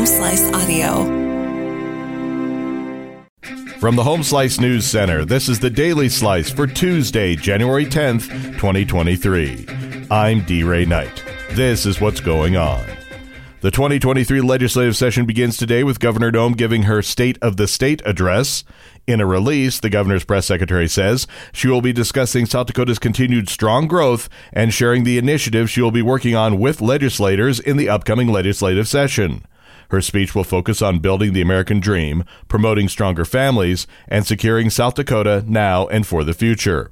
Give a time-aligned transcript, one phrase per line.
[0.00, 1.04] Home Slice Audio.
[3.80, 8.30] From the Home Slice News Center, this is the Daily Slice for Tuesday, January 10th,
[8.56, 9.66] 2023.
[10.10, 10.62] I'm D.
[10.64, 11.22] Ray Knight.
[11.50, 12.82] This is what's going on.
[13.60, 18.00] The 2023 legislative session begins today with Governor Noem giving her State of the State
[18.06, 18.64] address.
[19.06, 23.50] In a release, the governor's press secretary says she will be discussing South Dakota's continued
[23.50, 27.90] strong growth and sharing the initiatives she will be working on with legislators in the
[27.90, 29.44] upcoming legislative session.
[29.90, 34.94] Her speech will focus on building the American dream, promoting stronger families, and securing South
[34.94, 36.90] Dakota now and for the future.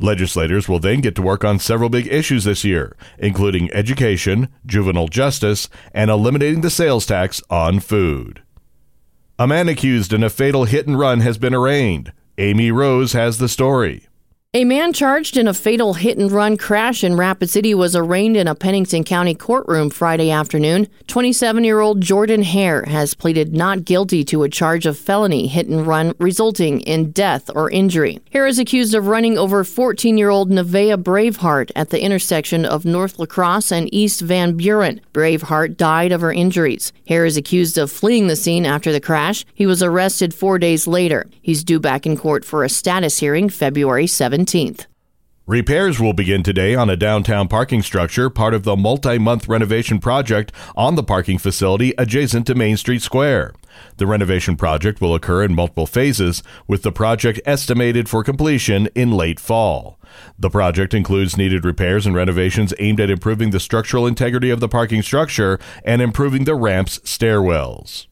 [0.00, 5.08] Legislators will then get to work on several big issues this year, including education, juvenile
[5.08, 8.42] justice, and eliminating the sales tax on food.
[9.38, 12.12] A man accused in a fatal hit and run has been arraigned.
[12.38, 14.06] Amy Rose has the story.
[14.54, 18.34] A man charged in a fatal hit and run crash in Rapid City was arraigned
[18.34, 20.88] in a Pennington County courtroom Friday afternoon.
[21.06, 25.66] 27 year old Jordan Hare has pleaded not guilty to a charge of felony hit
[25.66, 28.20] and run resulting in death or injury.
[28.32, 32.86] Hare is accused of running over 14 year old Nevaeh Braveheart at the intersection of
[32.86, 35.02] North La Crosse and East Van Buren.
[35.12, 36.90] Braveheart died of her injuries.
[37.06, 39.44] Hare is accused of fleeing the scene after the crash.
[39.52, 41.26] He was arrested four days later.
[41.42, 44.38] He's due back in court for a status hearing February 7.
[44.48, 44.86] 17th.
[45.46, 49.98] Repairs will begin today on a downtown parking structure, part of the multi month renovation
[49.98, 53.54] project on the parking facility adjacent to Main Street Square.
[53.96, 59.10] The renovation project will occur in multiple phases, with the project estimated for completion in
[59.10, 59.98] late fall.
[60.38, 64.68] The project includes needed repairs and renovations aimed at improving the structural integrity of the
[64.68, 68.06] parking structure and improving the ramp's stairwells.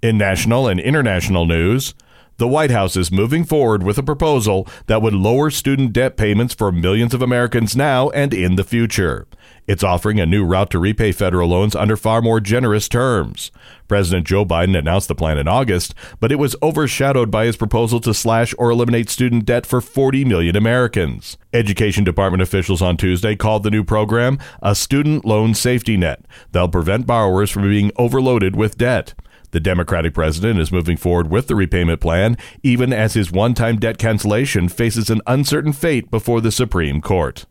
[0.00, 1.94] In national and international news,
[2.42, 6.52] the White House is moving forward with a proposal that would lower student debt payments
[6.52, 9.28] for millions of Americans now and in the future.
[9.68, 13.52] It's offering a new route to repay federal loans under far more generous terms.
[13.86, 18.00] President Joe Biden announced the plan in August, but it was overshadowed by his proposal
[18.00, 21.38] to slash or eliminate student debt for 40 million Americans.
[21.52, 26.24] Education Department officials on Tuesday called the new program a student loan safety net.
[26.50, 29.14] They'll prevent borrowers from being overloaded with debt.
[29.52, 33.78] The Democratic president is moving forward with the repayment plan, even as his one time
[33.78, 37.44] debt cancellation faces an uncertain fate before the Supreme Court.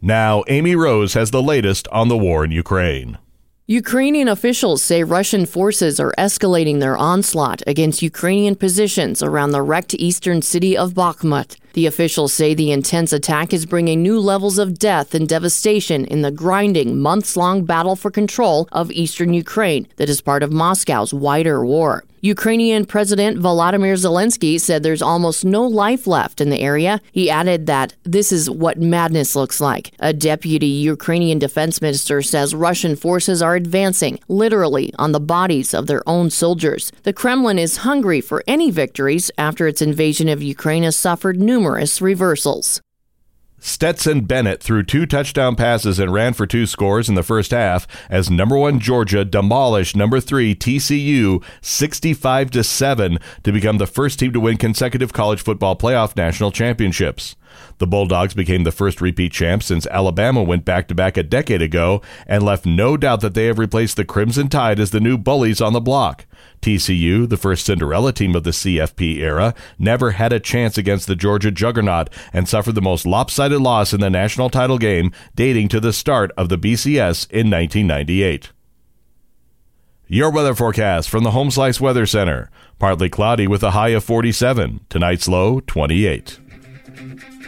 [0.00, 3.18] Now, Amy Rose has the latest on the war in Ukraine.
[3.66, 9.94] Ukrainian officials say Russian forces are escalating their onslaught against Ukrainian positions around the wrecked
[9.94, 11.56] eastern city of Bakhmut.
[11.74, 16.22] The officials say the intense attack is bringing new levels of death and devastation in
[16.22, 21.14] the grinding, months long battle for control of eastern Ukraine that is part of Moscow's
[21.14, 22.04] wider war.
[22.24, 27.00] Ukrainian President Volodymyr Zelensky said there's almost no life left in the area.
[27.10, 29.90] He added that this is what madness looks like.
[29.98, 35.88] A deputy Ukrainian defense minister says Russian forces are advancing, literally, on the bodies of
[35.88, 36.92] their own soldiers.
[37.02, 42.00] The Kremlin is hungry for any victories after its invasion of Ukraine has suffered numerous
[42.02, 42.80] reversals.
[43.60, 47.86] Stetson Bennett threw two touchdown passes and ran for two scores in the first half
[48.10, 54.18] as number 1 Georgia demolished number 3 TCU 65 to 7 to become the first
[54.18, 57.36] team to win consecutive college football playoff national championships.
[57.78, 61.62] The Bulldogs became the first repeat champs since Alabama went back to back a decade
[61.62, 65.16] ago and left no doubt that they have replaced the Crimson Tide as the new
[65.16, 66.26] bullies on the block.
[66.60, 71.16] TCU, the first Cinderella team of the CFP era, never had a chance against the
[71.16, 75.80] Georgia juggernaut and suffered the most lopsided loss in the national title game dating to
[75.80, 78.50] the start of the BCS in 1998.
[80.06, 82.50] Your weather forecast from the Home Slice Weather Center.
[82.78, 84.80] Partly cloudy with a high of 47.
[84.90, 86.38] Tonight's low 28.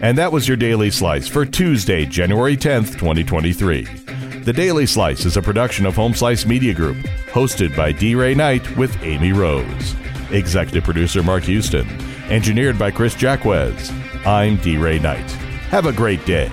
[0.00, 4.11] And that was your Daily Slice for Tuesday, January 10th, 2023.
[4.42, 6.96] The Daily Slice is a production of Home Slice Media Group,
[7.30, 8.16] hosted by D.
[8.16, 9.94] Ray Knight with Amy Rose.
[10.32, 11.88] Executive producer Mark Houston.
[12.28, 13.92] Engineered by Chris Jacquez.
[14.26, 14.78] I'm D.
[14.78, 15.30] Ray Knight.
[15.70, 16.50] Have a great day.